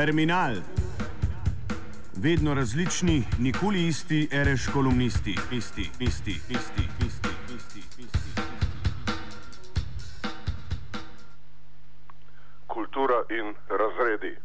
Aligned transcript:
Terminal. 0.00 0.54
Vedno 2.24 2.54
različni, 2.54 3.18
nikoli 3.38 3.80
isti, 3.86 4.28
reš 4.32 4.62
kolumnisti, 4.74 5.34
isti, 5.52 5.84
isti, 6.08 6.30
isti, 6.30 6.84
isti, 7.06 7.32
isti, 7.56 7.80
isti. 8.04 8.30
Kultura 12.66 13.18
in 13.38 13.54
razredi. 13.80 14.36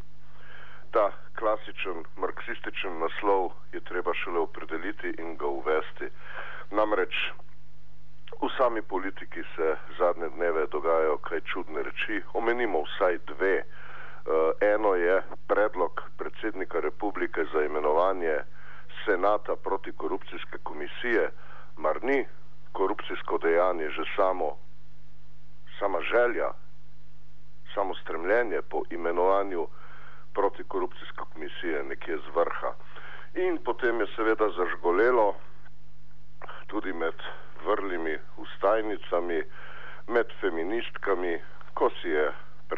Ta 0.91 1.05
klasičen 1.39 2.03
marksističen 2.17 2.99
naslov 2.99 3.51
je 3.73 3.79
treba 3.79 4.11
šele 4.13 4.39
opredeliti 4.39 5.15
in 5.21 5.37
ga 5.37 5.47
uvesti. 5.47 6.07
Namreč 6.71 7.15
v 8.41 8.51
sami 8.57 8.81
politiki 8.81 9.41
se 9.55 9.75
zadnje 9.99 10.29
dneve 10.35 10.67
dogajajo 10.67 11.17
kaj 11.17 11.41
čudne 11.53 11.83
reči. 11.83 12.23
Omenimo 12.33 12.83
vsaj 12.83 13.17
dve. 13.31 13.63
Uh, 14.25 14.51
eno 14.61 14.95
je 14.95 15.23
predlog 15.47 16.01
predsednika 16.17 16.79
republike 16.79 17.45
za 17.53 17.61
imenovanje 17.61 18.37
senata 19.05 19.55
protikorupcijske 19.55 20.57
komisije, 20.63 21.31
mar 21.77 22.03
ni 22.03 22.25
korupcijsko 22.71 23.37
dejanje 23.37 23.89
že 23.89 24.03
samo, 24.15 24.57
sama 25.79 25.99
želja, 26.01 26.49
samo 27.73 27.95
stremljenje 27.95 28.61
po 28.69 28.81
imenovanju 28.89 29.67
protikorupcijske 30.33 31.21
komisije 31.33 31.83
nekje 31.83 32.17
z 32.17 32.35
vrha. 32.35 32.73
In 33.33 33.57
potem 33.65 33.99
je 33.99 34.07
seveda 34.15 34.49
zažgolelo 34.49 35.35
tudi 36.67 36.93
med 36.93 37.13
vrlimi 37.65 38.17
ustajnicami, 38.37 39.43
med 40.07 40.27
feministkami, 40.41 41.41
ko 41.73 41.89
si 42.01 42.09
je 42.09 42.31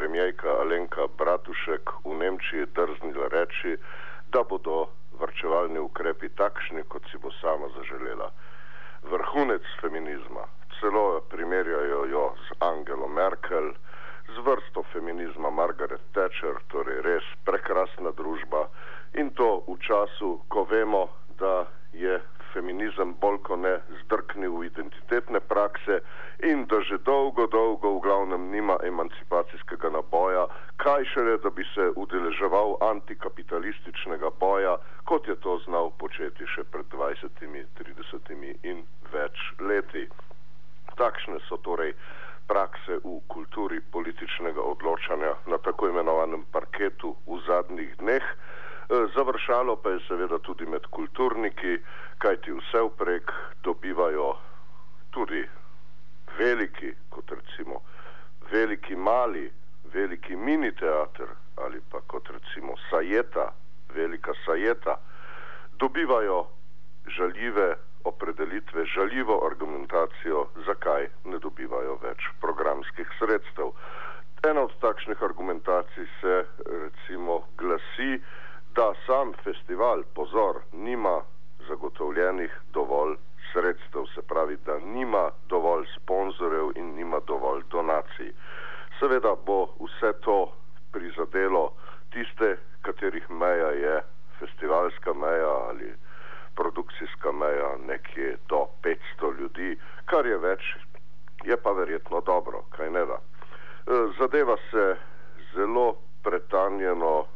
premijejka 0.08 0.48
Alenka 0.48 1.04
Bratušek 1.18 1.90
v 2.04 2.14
Nemčiji 2.16 2.66
drznila 2.72 3.28
reči, 3.28 3.76
da 4.32 4.40
bodo 4.40 4.88
vrčevalni 5.20 5.78
ukrepi 5.78 6.32
takšni, 6.32 6.82
kot 6.88 7.04
si 7.12 7.20
bo 7.20 7.28
sama 7.40 7.68
zaželela. 7.76 8.32
Vrhunec 9.04 9.60
feminizma, 9.80 10.48
celo 10.80 11.20
primerjajo 11.28 12.08
jo 12.08 12.24
z 12.40 12.56
Angelo 12.64 13.08
Merkel, 13.08 13.76
z 14.32 14.36
vrsto 14.48 14.82
feminizma 14.92 15.50
Margaret 15.50 16.00
Thatcher, 16.16 16.56
torej 16.72 17.04
res 17.04 17.28
prekrasna 17.44 18.08
družba 18.16 18.64
in 19.12 19.28
to 19.36 19.60
v 19.68 19.76
času, 19.76 20.40
ko 20.48 20.64
vemo, 20.64 21.04
da 21.36 21.68
je 21.92 22.16
feminizem 22.56 23.12
bolj 23.20 23.44
kot 23.44 23.60
ne 23.60 23.76
zdrknil 24.04 24.56
v 24.56 24.72
identitetne 24.72 25.44
prakse 25.44 26.00
in 26.48 26.64
da 26.66 26.80
že 26.80 26.98
dolgo, 27.04 27.46
dolgo 27.46 27.88
v 27.96 28.00
glavnem 28.00 28.50
nima 28.50 28.76
emancipacijskega 28.82 29.90
naboja, 29.90 30.46
kaj 30.76 31.04
šele, 31.12 31.36
da 31.44 31.50
bi 31.50 31.64
se 31.74 31.90
udeleževal 31.96 32.76
antikapitalističnega 32.80 34.30
boja, 34.40 34.76
kot 35.04 35.28
je 35.28 35.36
to 35.44 35.58
znal 35.66 35.90
početi 36.00 36.46
še 36.54 36.64
pred 36.72 36.86
20, 36.94 37.44
30 37.80 38.32
in 38.64 38.80
več 39.12 39.36
leti. 39.60 40.08
Takšne 40.96 41.38
so 41.48 41.60
torej 41.62 41.92
prakse 42.48 42.96
v 43.04 43.20
kulturi 43.28 43.80
političnega 43.92 44.62
odločanja 44.62 45.34
na 45.46 45.58
tako 45.58 45.92
imenovanem 45.92 46.46
parketu 46.52 47.12
v 47.26 47.42
zadnjih 47.46 47.92
dneh. 48.00 48.24
Završalo 48.88 49.76
pa 49.76 49.90
je 49.90 50.00
seveda 50.08 50.38
tudi 50.40 50.64
med 50.64 50.88
kulturniki, 50.88 51.76
kajti 52.24 52.56
vse 52.56 52.88
vprek 52.88 53.32
dobivajo 53.62 54.32
tudi 55.12 55.44
veliki, 56.38 56.94
kot 57.10 57.30
recimo 57.30 57.82
veliki 58.50 58.96
mali, 58.96 59.50
veliki 59.92 60.36
mini 60.36 60.72
teater 60.72 61.28
ali 61.56 61.80
pa 61.90 62.00
kot 62.06 62.28
recimo 62.30 62.74
sajeta, 62.90 63.52
velika 63.94 64.32
sajeta, 64.44 64.96
dobivajo 65.78 66.46
žaljive 67.06 67.74
opredelitve, 68.04 68.84
žaljivo 68.86 69.46
argumentacijo, 69.46 70.46
zakaj 70.66 71.08
ne 71.24 71.38
dobivajo 71.38 71.98
več 72.02 72.28
programskih 72.40 73.10
sredstev. 73.18 73.72
Ena 74.46 74.62
od 74.68 74.74
takšnih 74.80 75.22
argumentacij 75.22 76.06
se 76.20 76.36
recimo 76.84 77.40
glasi, 77.58 78.20
da 78.76 78.92
sam 79.06 79.32
festival, 79.44 80.04
pozor, 80.14 80.62
nima 80.72 81.20
zagotovljenih 81.68 82.54
dovolj 82.72 83.16
sredstev, 83.52 84.06
se 84.14 84.22
da 84.68 84.78
nima 84.78 85.30
dovolj 85.48 85.86
sponzorjev 85.96 86.72
in 86.76 86.94
nima 86.94 87.20
dovolj 87.26 87.62
donacij. 87.70 88.32
Seveda 88.98 89.32
bo 89.46 89.58
vse 89.80 90.12
to 90.24 90.38
prizadelo 90.92 91.64
tiste, 92.12 92.56
katerih 92.82 93.30
meja 93.30 93.70
je 93.84 94.02
festivalska 94.38 95.12
meja 95.14 95.54
ali 95.68 95.94
produkcijska 96.56 97.32
meja 97.32 97.70
nekje 97.86 98.36
do 98.48 98.66
500 98.82 99.38
ljudi, 99.38 99.78
kar 100.04 100.26
je 100.26 100.38
več, 100.38 100.62
je 101.44 101.56
pa 101.56 101.72
verjetno 101.72 102.20
dobro, 102.20 102.64
kaj 102.76 102.90
ne 102.90 103.04
da. 103.06 103.18
Zadeva 104.18 104.56
se 104.70 104.96
zelo 105.54 105.94
pretanjeno 106.24 107.26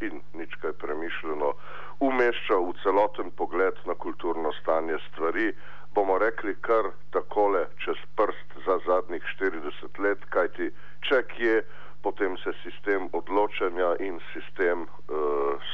in 0.00 0.20
nič 0.34 0.54
kaj 0.62 0.72
premišljeno 0.82 1.52
umešča 2.00 2.58
v 2.66 2.74
celoten 2.82 3.30
pogled 3.30 3.80
na 3.86 3.94
kulturno 3.94 4.52
stanje 4.60 4.98
stvari, 5.08 5.52
bomo 5.98 6.18
rekli 6.18 6.54
kar 6.60 6.84
takole 7.10 7.66
čez 7.84 7.96
prst 8.16 8.48
za 8.66 8.78
zadnjih 8.86 9.22
40 9.40 9.98
let, 9.98 10.18
kajti 10.30 10.70
če 11.02 11.22
kje, 11.32 11.62
potem 12.02 12.36
se 12.38 12.52
sistem 12.62 13.08
odločanja 13.18 13.96
in 14.06 14.20
sistem 14.32 14.78
uh, 14.86 14.90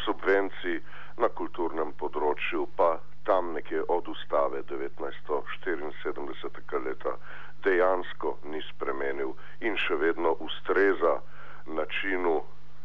subvencij 0.04 0.80
na 1.20 1.28
kulturnem 1.28 1.92
področju 2.00 2.64
pa 2.78 2.90
tam 3.28 3.52
nekje 3.52 3.80
od 3.96 4.08
ustave 4.08 4.58
1974. 4.72 6.80
leta 6.86 7.12
dejansko 7.68 8.28
ni 8.48 8.60
spremenil 8.70 9.30
in 9.60 9.76
še 9.76 9.94
vedno 10.06 10.30
ustreza 10.48 11.14
načinu 11.68 12.34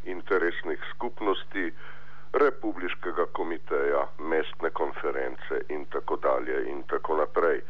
interesnih 0.04 0.80
skupnosti, 0.92 1.66
republiškega 2.34 3.26
komiteja, 3.34 4.08
mestne 4.20 4.70
konference 4.70 5.62
in 5.70 5.86
tako 5.86 6.16
dalje 6.16 6.70
in 6.70 6.84
tako 6.84 7.18
naprej. 7.18 7.62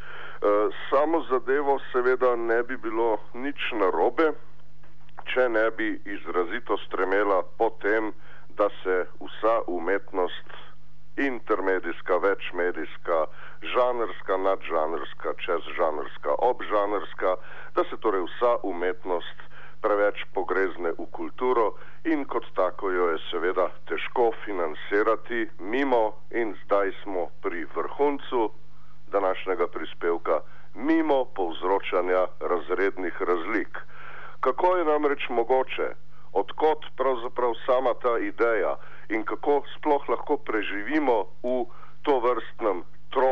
Samo 0.89 1.21
zadevo 1.29 1.79
seveda 1.91 2.35
ne 2.35 2.63
bi 2.63 2.77
bilo 2.77 3.17
nič 3.33 3.71
narobe, 3.71 4.31
če 5.33 5.49
ne 5.49 5.71
bi 5.71 5.89
izrazito 6.05 6.77
stremela 6.85 7.43
po 7.57 7.69
tem, 7.81 8.13
da 8.57 8.69
se 8.83 9.05
vsa 9.19 9.61
umetnost, 9.67 10.49
intermedijska, 11.17 12.17
večmedijska, 12.17 13.25
žanrska, 13.73 14.37
nadžanrska, 14.37 15.33
čezžanrska, 15.43 16.35
obžanrska, 16.39 17.35
da 17.75 17.83
se 17.83 17.97
torej 17.97 18.23
vsa 18.27 18.55
umetnost 18.63 19.48
preveč 19.81 20.23
pogrezne 20.33 20.91
v 20.97 21.05
kulturo 21.11 21.73
in 22.03 22.25
kot 22.25 22.45
tako 22.55 22.91
jo 22.91 23.09
je 23.11 23.19
seveda 23.31 23.69
težko 23.87 24.31
financirati 24.45 25.49
mimo 25.59 26.13
in 26.31 26.55
zdaj 26.63 26.91
smo 27.03 27.27
pri 27.41 27.65
vrhuncu 27.75 28.51
današnjega 29.11 29.67
prispevka, 29.67 30.41
mimo 30.75 31.25
povzročanja 31.25 32.27
razrednih 32.39 33.21
razlik. 33.21 33.77
Kako 34.39 34.75
je 34.77 34.85
namreč 34.85 35.29
mogoče, 35.29 35.89
odkot 36.33 36.85
pravzaprav 36.95 37.53
sama 37.65 37.93
ta 37.93 38.17
ideja 38.19 38.75
in 39.09 39.23
kako 39.23 39.63
sploh 39.77 40.09
lahko 40.09 40.37
preživimo 40.37 41.25
v 41.43 41.65
to 42.01 42.19
vrstnem 42.19 42.83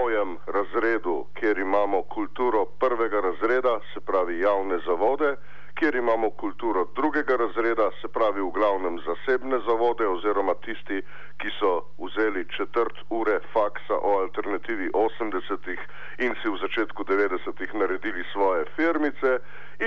trojem 0.08 0.38
razredu, 0.46 1.26
kjer 1.40 1.58
imamo 1.58 2.02
kulturo 2.02 2.66
prvega 2.66 3.20
razreda, 3.22 3.80
se 3.94 4.00
pravi 4.00 4.40
javne 4.40 4.80
zavode, 4.86 5.36
kjer 5.80 5.96
imamo 5.96 6.30
kulturo 6.30 6.86
drugega 6.96 7.36
razreda, 7.36 7.90
se 8.02 8.08
pravi 8.08 8.42
v 8.42 8.52
glavnem 8.52 9.00
zasebne 9.08 9.60
zavode 9.68 10.08
oziroma 10.08 10.54
tisti, 10.66 11.02
ki 11.40 11.50
so 11.60 11.72
vzeli 12.00 12.46
četrt 12.58 12.96
ure 13.10 13.40
faksa 13.54 14.00
o 14.02 14.20
alternativi 14.22 14.88
80-ih 14.94 15.82
in 16.20 16.36
si 16.42 16.48
v 16.50 16.56
začetku 16.64 17.04
90-ih 17.04 17.74
naredili 17.74 18.24
svoje 18.32 18.66
firmice 18.76 19.40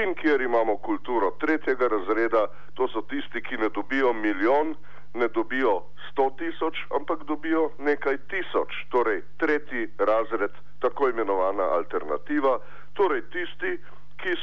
in 0.02 0.14
kjer 0.14 0.40
imamo 0.40 0.76
kulturo 0.76 1.30
tretjega 1.40 1.88
razreda, 1.88 2.46
to 2.74 2.88
so 2.88 3.00
tisti, 3.02 3.40
ki 3.40 3.56
ne 3.56 3.68
dobijo 3.68 4.12
milijon, 4.12 4.76
ne 5.14 5.28
dobijo 5.28 5.82
sto 6.10 6.30
tisoč, 6.38 6.76
ampak 6.96 7.24
dobijo 7.24 7.70
nekaj 7.78 8.18
tisoč, 8.30 8.74
torej 8.90 9.22
tretji 9.38 9.88
razred, 9.98 10.50
tako 10.80 11.08
imenovana 11.08 11.62
alternativa, 11.62 12.58
torej 12.94 13.22
tisti, 13.32 13.78
ki 14.22 14.36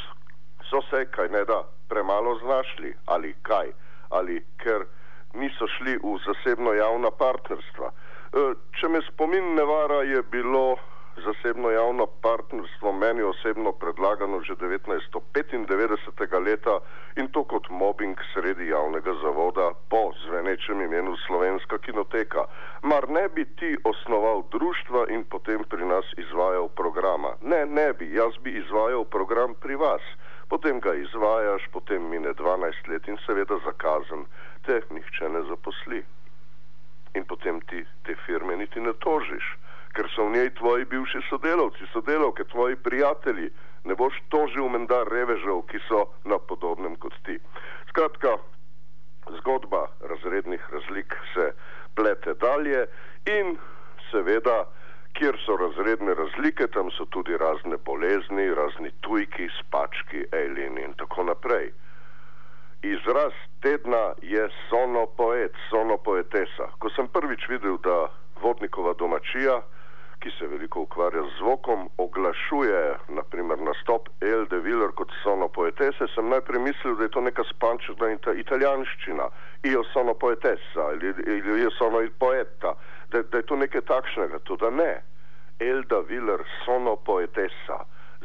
so 0.70 0.82
se, 0.90 1.06
kaj 1.10 1.28
ne 1.28 1.44
da, 1.44 1.62
premalo 1.88 2.38
znašli 2.44 2.94
ali 3.06 3.34
kaj, 3.42 3.72
ali 4.10 4.44
ker 4.62 4.84
niso 5.34 5.66
šli 5.78 5.96
v 6.02 6.18
zasebno 6.26 6.72
javna 6.72 7.10
partnerstva. 7.10 7.90
Če 8.80 8.88
me 8.88 9.00
spomin 9.08 9.54
ne 9.54 9.64
vara, 9.64 10.02
je 10.04 10.22
bilo 10.22 10.76
zasebno-javno 11.24 12.06
partnerstvo 12.06 12.92
meni 12.92 13.22
osebno 13.22 13.72
predlagano 13.72 14.40
že 14.40 14.54
1995. 14.54 16.44
leta 16.44 16.80
in 17.18 17.28
to 17.34 17.42
kot 17.44 17.66
mobbing 17.70 18.18
sredi 18.32 18.68
javnega 18.70 19.12
zavoda 19.22 19.72
po 19.90 20.12
zvenečem 20.24 20.80
imenu 20.80 21.16
Slovenska 21.26 21.78
kinoteka. 21.78 22.44
Mar 22.82 23.08
ne 23.10 23.28
bi 23.28 23.44
ti 23.44 23.76
osnoval 23.84 24.42
društva 24.50 25.06
in 25.08 25.24
potem 25.24 25.64
pri 25.64 25.84
nas 25.86 26.06
izvajal 26.16 26.68
programa? 26.68 27.34
Ne, 27.42 27.66
ne 27.66 27.92
bi, 27.92 28.12
jaz 28.14 28.38
bi 28.42 28.50
izvajal 28.62 29.04
program 29.04 29.54
pri 29.54 29.74
vas. 29.76 30.04
Potem 30.48 30.80
ga 30.80 30.94
izvajaš, 30.94 31.62
potem 31.72 32.08
mine 32.10 32.34
12 32.34 32.88
let 32.88 33.08
in 33.08 33.18
seveda 33.26 33.58
zakazen, 33.64 34.24
te 34.66 34.80
nihče 34.90 35.28
ne 35.28 35.42
zaposli. 35.50 36.04
In 37.14 37.24
potem 37.24 37.60
ti 37.60 37.84
te 38.06 38.14
firme 38.26 38.56
niti 38.56 38.80
ne 38.80 38.92
tožiš 38.92 39.56
ker 39.98 40.06
so 40.14 40.28
v 40.28 40.36
njej 40.36 40.50
tvoji 40.54 40.84
bivši 40.84 41.20
sodelavci, 41.30 41.86
sodelavke, 41.92 42.44
tvoji 42.44 42.76
prijatelji. 42.76 43.50
Ne 43.88 43.96
boš 43.96 44.16
tožil 44.28 44.68
menda 44.68 45.00
revežev, 45.08 45.62
ki 45.70 45.80
so 45.88 46.04
na 46.28 46.36
podobnem 46.38 46.96
kot 47.00 47.14
ti. 47.24 47.38
Skratka, 47.88 48.36
zgodba 49.40 49.86
razrednih 50.00 50.60
razlik 50.72 51.14
se 51.32 51.52
plete 51.96 52.34
dalje 52.34 52.84
in 53.32 53.56
seveda, 54.10 54.66
kjer 55.16 55.36
so 55.44 55.56
razredne 55.56 56.14
razlike, 56.14 56.66
tam 56.76 56.90
so 56.90 57.04
tudi 57.10 57.36
razne 57.36 57.76
bolezni, 57.84 58.50
razni 58.54 58.92
tujki, 59.00 59.48
spački, 59.60 60.24
alieni 60.32 60.84
in 60.84 60.94
tako 61.00 61.24
naprej. 61.32 61.72
Izraz 62.82 63.32
tedna 63.62 64.12
je 64.22 64.48
sono 64.68 65.06
poet, 65.06 65.56
sono 65.70 65.96
poetesa. 65.96 66.68
Ko 66.78 66.90
sem 66.94 67.08
prvič 67.08 67.48
videl, 67.48 67.80
da 67.82 68.12
vodnikova 68.42 68.92
domačija, 68.98 69.58
ki 70.20 70.30
se 70.38 70.46
veliko 70.46 70.80
ukvarja 70.80 71.22
z 71.22 71.38
zvokom, 71.38 71.88
oglašuje 71.98 72.96
naprimer 73.08 73.58
nastop 73.58 74.08
Elde 74.20 74.58
Willer 74.66 74.92
kot 74.94 75.12
sono 75.22 75.48
poetese, 75.48 76.08
sem 76.14 76.28
najprej 76.28 76.60
mislil, 76.60 76.96
da 76.96 77.06
je 77.06 77.12
to 77.14 77.20
neka 77.20 77.44
spančna 77.50 78.10
italijanščina, 78.34 79.28
io 79.62 79.84
sono 79.92 80.14
poetesa 80.14 80.86
ali 80.90 81.14
io 81.60 81.70
sono 81.70 82.00
il 82.00 82.10
poeta, 82.10 82.74
da, 83.10 83.22
da 83.22 83.38
je 83.38 83.46
to 83.46 83.56
nekaj 83.56 83.80
takšnega, 83.80 84.38
to 84.38 84.56
da 84.56 84.70
ne. 84.70 85.02
Elda 85.58 86.02
Willer, 86.08 86.42
sono 86.64 86.96
poetesa, 86.96 87.78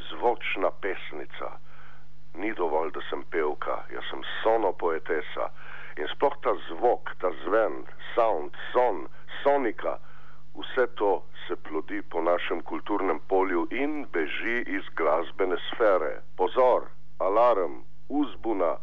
zvočna 0.09 0.71
pesnica. 0.81 1.57
Ni 2.33 2.53
dovolj, 2.53 2.91
da 2.93 3.01
sem 3.09 3.23
pevka, 3.29 3.83
jaz 3.93 4.05
sem 4.09 4.21
sono 4.41 4.73
poetesa. 4.73 5.49
In 5.97 6.09
sploh 6.13 6.33
ta 6.41 6.53
zvok, 6.67 7.13
ta 7.21 7.29
zven, 7.43 7.83
sound, 8.13 8.57
son, 8.71 9.05
sonika, 9.43 9.97
vse 10.55 10.87
to 10.95 11.23
se 11.47 11.55
plodi 11.55 12.01
po 12.01 12.21
našem 12.21 12.61
kulturnem 12.61 13.19
polju 13.27 13.67
in 13.71 14.05
beži 14.13 14.63
iz 14.67 14.83
glasbene 14.95 15.57
sfere. 15.69 16.21
Pozor, 16.37 16.87
alarm, 17.19 17.81
uzbuna, 18.09 18.77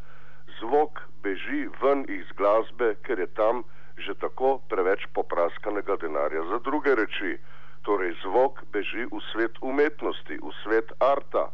zvok 0.61 1.00
beži 1.22 1.69
ven 1.82 2.05
iz 2.08 2.26
glasbe, 2.37 2.94
ker 3.02 3.19
je 3.19 3.26
tam 3.26 3.62
že 4.00 4.14
tako 4.17 4.58
preveč 4.69 5.05
popraskanega 5.12 5.96
denarja 6.00 6.43
za 6.49 6.58
druge 6.64 6.94
reči. 6.94 7.37
Torej, 7.84 8.14
zvok 8.22 8.64
beži 8.72 9.05
v 9.08 9.20
svet 9.32 9.56
umetnosti, 9.61 10.37
v 10.40 10.50
svet 10.64 10.93
arta. 11.00 11.49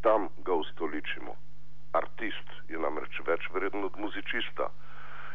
Tam 0.00 0.28
ga 0.44 0.54
ustoličimo. 0.54 1.36
Artist 1.92 2.48
je 2.68 2.80
namreč 2.80 3.20
več 3.26 3.48
vreden 3.52 3.84
od 3.84 3.96
muzičista. 4.00 4.68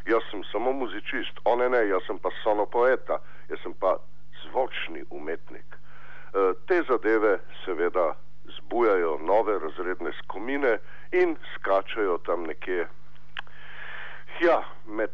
Jaz 0.09 0.23
sem 0.31 0.43
samo 0.51 0.73
muzičist, 0.73 1.39
one 1.45 1.69
ne, 1.69 1.83
jaz 1.87 2.05
sem 2.07 2.17
pa 2.19 2.31
sono 2.43 2.65
poeta, 2.65 3.19
jaz 3.49 3.59
sem 3.63 3.73
pa 3.77 3.97
zvočni 4.43 5.03
umetnik. 5.09 5.75
E, 5.75 6.53
te 6.67 6.81
zadeve 6.87 7.37
seveda 7.65 8.15
zbujajo 8.57 9.17
nove 9.21 9.59
razredne 9.59 10.11
skomine 10.23 10.77
in 11.11 11.35
skačajo 11.55 12.17
tam 12.25 12.47
nekje 12.49 12.87
ja, 14.41 14.63
med 14.85 15.11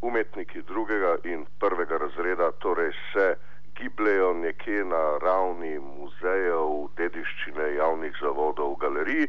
umetniki 0.00 0.62
drugega 0.62 1.16
in 1.24 1.46
prvega 1.60 1.98
razreda, 1.98 2.50
torej 2.58 2.92
se 3.12 3.36
gibljajo 3.76 4.32
nekje 4.34 4.84
na 4.84 5.02
ravni 5.22 5.78
muzejev, 5.78 6.88
dediščine, 6.96 7.74
javnih 7.76 8.16
zavodov, 8.20 8.74
galerij 8.82 9.28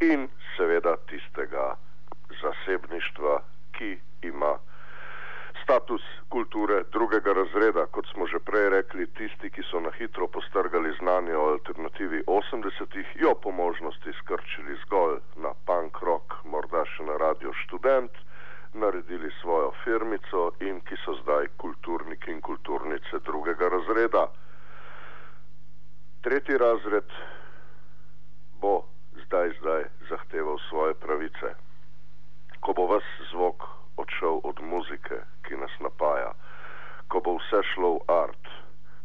in 0.00 0.28
seveda 0.56 0.96
tistega 1.08 1.74
zasebništva, 2.42 3.40
ki 3.78 3.98
ima 4.22 4.54
status 5.64 6.02
kulture 6.28 6.82
drugega 6.92 7.32
razreda, 7.32 7.86
kot 7.86 8.06
smo 8.12 8.26
že 8.26 8.38
prej 8.38 8.68
rekli, 8.74 9.06
tisti, 9.16 9.50
ki 9.50 9.62
so 9.70 9.80
na 9.80 9.90
hitro 9.96 10.28
postrgali 10.28 10.92
znanje 10.98 11.36
o 11.36 11.48
alternativi 11.54 12.20
80-ih, 12.26 13.16
jo 13.24 13.34
po 13.42 13.50
možnosti 13.50 14.12
skrčili 14.20 14.76
zgolj 14.84 15.18
na 15.36 15.54
punk 15.66 16.00
rock, 16.02 16.36
morda 16.44 16.84
še 16.92 17.08
na 17.08 17.16
radio 17.16 17.52
študent, 17.64 18.12
naredili 18.74 19.30
svojo 19.40 19.72
firmico 19.84 20.50
in 20.60 20.80
ki 20.84 21.00
so 21.04 21.16
zdaj 21.22 21.48
kulturniki 21.56 22.32
in 22.34 22.40
kulturnice 22.44 23.22
drugega 23.24 23.68
razreda. 23.68 24.26
Tretji 26.26 26.58
razred 26.58 27.18
bo 28.60 28.82
zdaj, 29.26 29.54
zdaj 29.60 29.84
zahteval 30.10 30.58
svoje 30.68 30.94
pravice. 30.94 31.63
Ko 32.64 32.72
bo 32.72 32.86
vas 32.88 33.08
zvok 33.30 33.64
odšel 34.00 34.38
od 34.48 34.60
muzike, 34.64 35.18
ki 35.44 35.56
nas 35.60 35.74
napaja, 35.84 36.30
ko 37.12 37.20
bo 37.20 37.34
vse 37.36 37.60
šlo 37.70 37.90
v 37.96 38.00
art, 38.14 38.48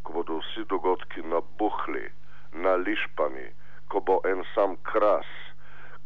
ko 0.04 0.14
bodo 0.16 0.38
vsi 0.40 0.64
dogodki 0.72 1.26
nabuhli, 1.34 2.06
nališpani, 2.56 3.50
ko 3.92 4.00
bo 4.00 4.16
en 4.32 4.46
sam 4.54 4.78
kras, 4.92 5.28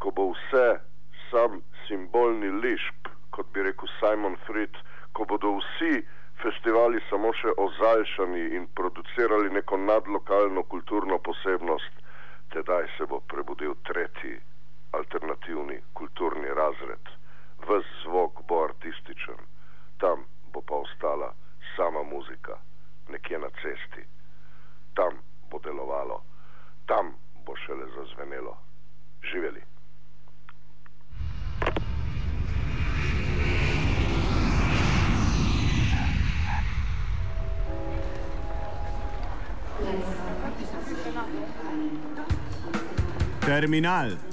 ko 0.02 0.10
bo 0.18 0.32
vse 0.34 0.66
sam 1.30 1.62
simbolni 1.86 2.50
lišp, 2.66 3.14
kot 3.38 3.54
bi 3.54 3.70
rekel 3.70 3.94
Simon 4.00 4.42
Fried, 4.48 4.82
ko 5.14 5.30
bodo 5.30 5.54
vsi 5.62 6.02
festivali 6.42 7.06
samo 7.10 7.38
še 7.38 7.54
ozaljšani 7.70 8.48
in 8.58 8.66
producirali 8.74 9.54
neko 9.62 9.78
nadlokalno 9.78 10.66
kulturno 10.74 11.22
posebnost, 11.22 12.06
tedaj 12.50 12.90
se 12.98 13.06
bo 13.06 13.22
prebudil 13.30 13.78
tretji 13.86 14.40
alternativni 14.98 15.84
kulturni 15.94 16.50
razred 16.58 17.20
ves 17.70 17.86
zvok 18.04 18.42
bo 18.48 18.64
artističen, 18.64 19.40
tam 19.98 20.26
bo 20.54 20.62
pa 20.62 20.76
ostala 20.76 21.34
sama 21.76 22.04
muzika, 22.04 22.58
nekje 23.10 23.40
na 23.40 23.50
cesti, 23.50 24.04
tam 24.94 25.14
bo 25.52 25.60
delovalo, 25.60 26.24
tam 26.86 27.14
bo 27.46 27.56
šele 27.56 27.86
zazvenelo. 27.96 28.58
Živeli. 29.32 29.64
Terminal 43.46 44.33